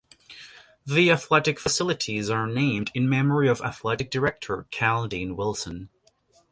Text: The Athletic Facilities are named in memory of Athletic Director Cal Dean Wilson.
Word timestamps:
The 0.83 1.11
Athletic 1.11 1.59
Facilities 1.59 2.27
are 2.31 2.47
named 2.47 2.89
in 2.95 3.07
memory 3.07 3.47
of 3.47 3.61
Athletic 3.61 4.09
Director 4.09 4.65
Cal 4.71 5.05
Dean 5.07 5.35
Wilson. 5.35 5.89